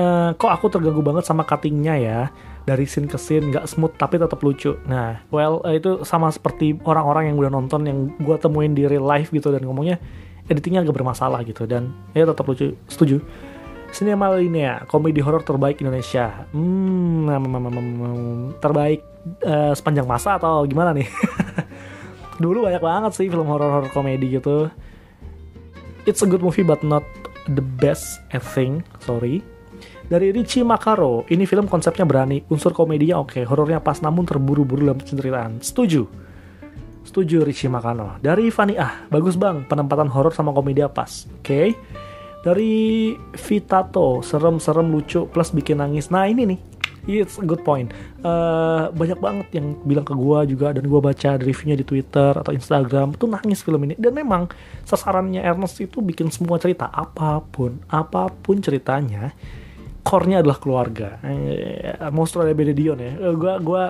Uh, 0.00 0.32
kok 0.40 0.48
aku 0.48 0.72
terganggu 0.72 1.04
banget 1.04 1.28
sama 1.28 1.44
cuttingnya 1.44 2.00
ya 2.00 2.20
dari 2.64 2.88
scene 2.88 3.04
ke 3.04 3.20
scene 3.20 3.52
nggak 3.52 3.68
smooth 3.68 3.94
tapi 4.00 4.16
tetap 4.16 4.40
lucu. 4.40 4.76
Nah, 4.88 5.20
well 5.28 5.60
uh, 5.64 5.72
itu 5.76 6.00
sama 6.02 6.32
seperti 6.32 6.80
orang-orang 6.84 7.32
yang 7.32 7.36
udah 7.36 7.52
nonton 7.52 7.80
yang 7.84 7.98
gue 8.16 8.36
temuin 8.40 8.72
di 8.72 8.88
real 8.88 9.04
life 9.04 9.28
gitu 9.28 9.52
dan 9.52 9.64
ngomongnya 9.68 10.00
editingnya 10.48 10.84
agak 10.84 10.96
bermasalah 10.96 11.44
gitu 11.44 11.68
dan 11.68 11.92
ya 12.16 12.24
tetap 12.24 12.44
lucu. 12.48 12.72
Setuju. 12.88 13.20
Sinema 13.94 14.26
Linea, 14.34 14.82
komedi 14.90 15.22
horor 15.22 15.46
terbaik 15.46 15.78
Indonesia. 15.78 16.50
Hmm, 16.50 17.30
terbaik 18.58 19.06
uh, 19.46 19.70
sepanjang 19.70 20.02
masa 20.02 20.34
atau 20.34 20.66
gimana 20.66 20.90
nih? 20.90 21.06
Dulu 22.42 22.66
banyak 22.66 22.82
banget 22.82 23.12
sih 23.14 23.30
film 23.30 23.46
horor-horor 23.46 23.94
komedi 23.94 24.34
gitu. 24.34 24.66
It's 26.10 26.26
a 26.26 26.28
good 26.28 26.42
movie 26.42 26.66
but 26.66 26.82
not 26.82 27.06
the 27.46 27.62
best, 27.62 28.18
I 28.34 28.42
think. 28.42 28.82
Sorry 28.98 29.53
dari 30.04 30.36
Richie 30.36 30.66
Makaro, 30.66 31.24
ini 31.32 31.48
film 31.48 31.64
konsepnya 31.64 32.04
berani, 32.04 32.44
unsur 32.52 32.76
komedinya 32.76 33.24
oke, 33.24 33.40
okay, 33.40 33.44
horornya 33.48 33.80
pas 33.80 33.96
namun 34.04 34.28
terburu-buru 34.28 34.84
dalam 34.84 35.00
penceritaan. 35.00 35.64
Setuju. 35.64 36.24
Setuju 37.04 37.44
Richie 37.44 37.72
Makano. 37.72 38.16
Dari 38.20 38.48
Fani 38.48 38.74
Ah, 38.80 39.04
bagus 39.12 39.36
bang, 39.36 39.64
penempatan 39.68 40.08
horor 40.08 40.32
sama 40.32 40.50
komedi 40.50 40.84
pas. 40.88 41.28
Oke. 41.40 41.40
Okay. 41.40 41.68
Dari 42.44 43.16
Vitato, 43.32 44.20
serem-serem 44.20 44.92
lucu 44.92 45.24
plus 45.24 45.48
bikin 45.56 45.80
nangis. 45.80 46.12
Nah 46.12 46.28
ini 46.28 46.44
nih, 46.44 46.58
it's 47.08 47.40
a 47.40 47.44
good 47.44 47.64
point. 47.64 47.88
Uh, 48.20 48.92
banyak 48.92 49.16
banget 49.16 49.48
yang 49.56 49.72
bilang 49.88 50.04
ke 50.04 50.12
gue 50.12 50.52
juga 50.52 50.76
dan 50.76 50.84
gue 50.84 51.00
baca 51.00 51.40
reviewnya 51.40 51.80
di 51.80 51.88
Twitter 51.88 52.36
atau 52.36 52.52
Instagram 52.52 53.16
tuh 53.16 53.32
nangis 53.32 53.64
film 53.64 53.80
ini. 53.88 53.96
Dan 53.96 54.12
memang 54.12 54.52
sasarannya 54.84 55.40
Ernest 55.40 55.80
itu 55.80 56.04
bikin 56.04 56.28
semua 56.28 56.60
cerita 56.60 56.92
apa 56.92 57.40
pun, 57.40 57.80
apa 57.88 58.28
pun 58.28 58.60
ceritanya 58.60 59.32
core-nya 60.04 60.44
adalah 60.44 60.60
keluarga. 60.60 61.18
Eh, 61.24 61.96
Monster 62.12 62.44
ada 62.44 62.52
beda 62.52 62.76
Dion 62.76 63.00
ya. 63.00 63.16
Eh, 63.16 63.34
gua 63.34 63.56
gua 63.58 63.82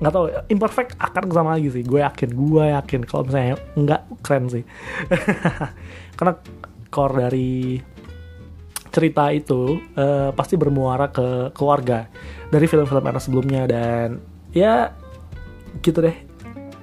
nggak 0.00 0.12
tahu 0.12 0.24
imperfect 0.48 0.90
akan 0.96 1.24
sama 1.32 1.50
lagi 1.56 1.68
sih. 1.72 1.82
Gue 1.84 2.00
yakin 2.00 2.32
gue 2.32 2.64
yakin. 2.72 3.00
Kalau 3.04 3.22
misalnya 3.28 3.56
nggak 3.76 4.02
keren 4.24 4.44
sih. 4.48 4.64
Karena 6.16 6.32
core 6.88 7.14
dari 7.28 7.76
cerita 8.90 9.30
itu 9.30 9.78
uh, 9.94 10.32
pasti 10.32 10.56
bermuara 10.56 11.12
ke 11.12 11.52
keluarga. 11.52 12.08
Dari 12.48 12.64
film-film 12.64 13.04
era 13.04 13.20
sebelumnya 13.20 13.68
dan 13.68 14.24
ya 14.56 14.88
gitu 15.84 16.00
deh. 16.00 16.16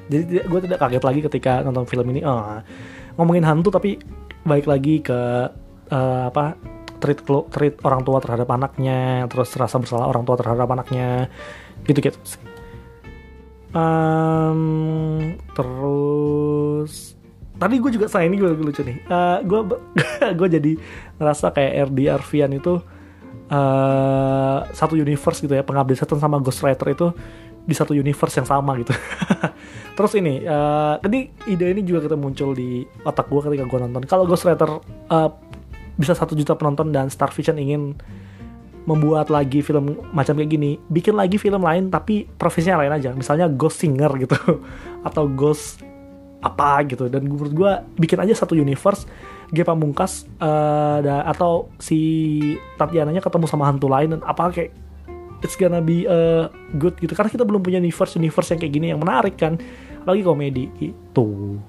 Jadi 0.07 0.45
gue 0.45 0.59
tidak 0.69 0.79
kaget 0.79 1.03
lagi 1.03 1.19
ketika 1.25 1.65
nonton 1.65 1.89
film 1.89 2.05
ini. 2.13 2.21
Oh, 2.21 2.61
ngomongin 3.17 3.43
hantu 3.43 3.73
tapi 3.73 3.97
baik 4.45 4.69
lagi 4.69 5.01
ke 5.01 5.19
uh, 5.89 6.23
apa 6.29 6.76
treat 6.97 7.19
treat 7.53 7.75
orang 7.85 8.01
tua 8.03 8.17
terhadap 8.19 8.49
anaknya 8.49 9.25
terus 9.29 9.53
rasa 9.55 9.77
bersalah 9.77 10.09
orang 10.09 10.23
tua 10.25 10.35
terhadap 10.37 10.67
anaknya 10.69 11.31
gitu 11.85 11.99
gitu 12.01 12.19
um, 13.73 15.33
terus 15.53 17.15
tadi 17.57 17.81
gue 17.81 17.91
juga 17.93 18.05
saya 18.05 18.29
ini 18.29 18.37
gue 18.37 18.49
lucu 18.53 18.81
nih 18.85 18.97
uh, 19.09 19.41
gue 19.41 19.59
gue 20.39 20.47
jadi 20.59 20.71
ngerasa 21.17 21.53
kayak 21.53 21.89
RD 21.89 21.99
Arvian 22.09 22.51
itu 22.53 22.81
uh, 23.51 24.59
satu 24.71 24.93
universe 24.97 25.41
gitu 25.41 25.53
ya 25.57 25.63
pengabdi 25.65 25.97
setan 25.97 26.21
sama 26.21 26.37
Ghost 26.41 26.61
Rider 26.61 26.87
itu 26.93 27.07
di 27.67 27.75
satu 27.75 27.91
universe 27.91 28.39
yang 28.39 28.47
sama 28.47 28.79
gitu. 28.79 28.95
Terus 29.99 30.11
ini, 30.15 30.39
uh, 30.47 30.95
jadi 31.03 31.19
ide 31.51 31.65
ini 31.75 31.83
juga 31.83 32.07
kita 32.07 32.15
muncul 32.15 32.55
di 32.55 32.87
otak 33.03 33.27
gue 33.27 33.43
ketika 33.43 33.67
gue 33.67 33.79
nonton. 33.83 34.07
Kalau 34.07 34.23
Ghost 34.23 34.47
Rider 34.47 34.79
uh, 35.11 35.29
bisa 35.97 36.13
satu 36.13 36.37
juta 36.37 36.53
penonton 36.53 36.93
dan 36.93 37.09
Star 37.09 37.33
Vision 37.33 37.57
ingin 37.57 37.97
membuat 38.87 39.27
lagi 39.27 39.59
film 39.59 39.99
macam 40.15 40.39
kayak 40.39 40.47
gini, 40.47 40.79
bikin 40.87 41.19
lagi 41.19 41.35
film 41.35 41.59
lain 41.59 41.91
tapi 41.91 42.23
profesinya 42.23 42.79
lain 42.79 42.95
aja, 42.95 43.11
misalnya 43.11 43.51
Ghost 43.51 43.83
Singer 43.83 44.07
gitu 44.15 44.37
atau 45.07 45.27
Ghost 45.27 45.83
apa 46.39 46.87
gitu. 46.87 47.11
Dan 47.11 47.27
menurut 47.27 47.51
gue 47.51 47.71
bikin 47.99 48.23
aja 48.23 48.31
satu 48.31 48.55
universe 48.55 49.03
G 49.51 49.67
Pamungkas 49.67 50.23
uh, 50.39 51.03
atau 51.27 51.67
si 51.83 52.39
Tatiananya 52.79 53.19
ketemu 53.19 53.45
sama 53.49 53.67
hantu 53.67 53.91
lain 53.91 54.15
dan 54.15 54.21
apa 54.23 54.55
kayak 54.55 54.71
it's 55.43 55.59
gonna 55.59 55.83
be 55.83 56.07
uh, 56.07 56.47
good 56.79 56.95
gitu. 57.03 57.11
Karena 57.11 57.27
kita 57.27 57.43
belum 57.43 57.59
punya 57.59 57.83
universe 57.83 58.15
universe 58.15 58.55
yang 58.55 58.59
kayak 58.63 58.73
gini 58.73 58.87
yang 58.95 59.01
menarik 59.03 59.35
kan. 59.35 59.59
Lagi 60.07 60.23
komedi 60.23 60.71
itu 60.79 61.59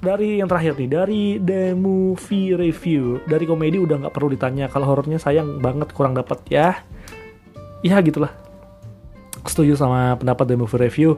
dari 0.00 0.40
yang 0.40 0.48
terakhir 0.48 0.76
nih 0.76 0.90
dari 0.90 1.22
The 1.40 1.72
Movie 1.72 2.52
Review. 2.52 3.24
Dari 3.24 3.44
komedi 3.48 3.80
udah 3.80 4.06
nggak 4.06 4.14
perlu 4.14 4.32
ditanya 4.32 4.68
kalau 4.68 4.88
horornya 4.88 5.16
sayang 5.16 5.58
banget 5.60 5.92
kurang 5.96 6.12
dapat 6.12 6.40
ya. 6.52 6.84
Ya 7.80 7.96
gitulah. 8.04 8.32
Setuju 9.46 9.78
sama 9.78 10.18
pendapat 10.20 10.44
The 10.52 10.56
Movie 10.58 10.80
Review. 10.88 11.16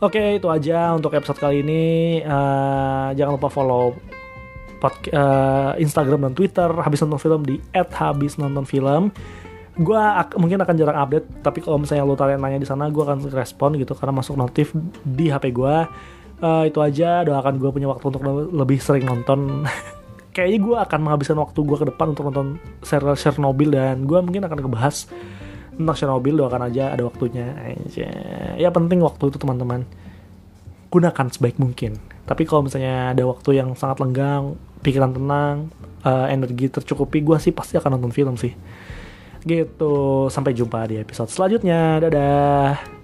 Oke 0.00 0.40
itu 0.40 0.48
aja 0.48 0.96
untuk 0.96 1.12
episode 1.12 1.38
kali 1.38 1.60
ini. 1.60 1.84
Uh, 2.24 3.12
jangan 3.14 3.36
lupa 3.36 3.52
follow 3.52 3.92
pod, 4.80 4.96
uh, 5.12 5.76
Instagram 5.76 6.24
dan 6.24 6.32
Twitter 6.32 6.72
habis 6.80 7.04
nonton 7.04 7.20
film 7.20 7.40
di 7.44 7.60
@habisnontonfilm. 7.76 9.12
Gue 9.80 10.02
mungkin 10.40 10.58
akan 10.60 10.74
jarang 10.76 10.98
update 11.04 11.44
tapi 11.44 11.60
kalau 11.60 11.78
misalnya 11.78 12.08
lo 12.08 12.16
kalian 12.16 12.40
nanya 12.40 12.58
di 12.58 12.68
sana 12.68 12.88
gue 12.88 13.00
akan 13.00 13.28
respon 13.28 13.76
gitu 13.78 13.92
karena 13.94 14.12
masuk 14.18 14.34
notif 14.40 14.72
di 15.04 15.30
HP 15.30 15.52
gue 15.52 15.76
uh, 16.40 16.64
itu 16.66 16.78
aja. 16.80 17.22
Doakan 17.24 17.60
gue 17.60 17.70
punya 17.70 17.88
waktu 17.88 18.04
untuk 18.10 18.22
lebih 18.52 18.78
sering 18.80 19.06
nonton. 19.06 19.64
Kayaknya 20.34 20.58
gue 20.62 20.76
akan 20.78 20.98
menghabiskan 21.02 21.36
waktu 21.42 21.58
gue 21.58 21.76
ke 21.76 21.86
depan 21.90 22.14
untuk 22.14 22.30
nonton 22.30 22.56
serial 22.86 23.18
Chernobyl 23.18 23.74
dan 23.74 24.06
gue 24.06 24.18
mungkin 24.22 24.46
akan 24.46 24.58
ngebahas 24.62 25.10
tentang 25.74 25.96
Chernobyl. 25.96 26.34
Doakan 26.40 26.70
aja 26.70 26.94
ada 26.94 27.02
waktunya. 27.06 27.54
Aja. 27.58 28.10
Ya 28.56 28.68
penting 28.72 29.02
waktu 29.02 29.30
itu 29.30 29.38
teman-teman. 29.38 29.84
Gunakan 30.90 31.26
sebaik 31.30 31.58
mungkin. 31.58 31.98
Tapi 32.26 32.46
kalau 32.46 32.66
misalnya 32.66 33.10
ada 33.10 33.26
waktu 33.26 33.58
yang 33.58 33.74
sangat 33.74 33.98
lenggang 33.98 34.54
pikiran 34.80 35.12
tenang 35.12 35.68
uh, 36.06 36.26
energi 36.30 36.72
tercukupi 36.72 37.20
gue 37.20 37.36
sih 37.42 37.52
pasti 37.52 37.76
akan 37.76 37.98
nonton 37.98 38.14
film 38.14 38.34
sih. 38.38 38.54
Gitu. 39.42 39.94
Sampai 40.30 40.54
jumpa 40.54 40.86
di 40.86 41.02
episode 41.02 41.30
selanjutnya. 41.30 41.98
Dadah 41.98 42.99